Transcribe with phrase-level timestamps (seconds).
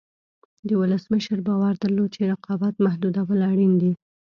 [0.81, 3.91] ولسمشر باور درلود چې رقابت محدودول اړین دي.